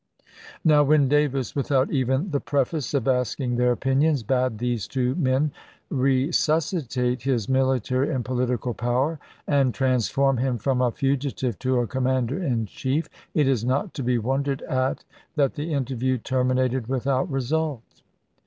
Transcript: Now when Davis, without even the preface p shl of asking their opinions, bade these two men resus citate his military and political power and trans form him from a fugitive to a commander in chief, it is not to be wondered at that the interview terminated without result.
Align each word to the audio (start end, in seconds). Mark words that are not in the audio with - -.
Now 0.65 0.83
when 0.83 1.07
Davis, 1.07 1.55
without 1.55 1.91
even 1.91 2.31
the 2.31 2.39
preface 2.39 2.89
p 2.91 2.95
shl 2.97 3.01
of 3.01 3.07
asking 3.07 3.55
their 3.55 3.71
opinions, 3.71 4.23
bade 4.23 4.57
these 4.57 4.87
two 4.87 5.13
men 5.13 5.51
resus 5.91 6.73
citate 6.73 7.21
his 7.21 7.47
military 7.47 8.11
and 8.11 8.25
political 8.25 8.73
power 8.73 9.19
and 9.45 9.75
trans 9.75 10.09
form 10.09 10.37
him 10.37 10.57
from 10.57 10.81
a 10.81 10.89
fugitive 10.89 11.59
to 11.59 11.79
a 11.81 11.85
commander 11.85 12.41
in 12.43 12.65
chief, 12.65 13.09
it 13.35 13.47
is 13.47 13.63
not 13.63 13.93
to 13.93 14.01
be 14.01 14.17
wondered 14.17 14.63
at 14.63 15.03
that 15.35 15.53
the 15.53 15.71
interview 15.71 16.17
terminated 16.17 16.87
without 16.87 17.29
result. 17.31 17.83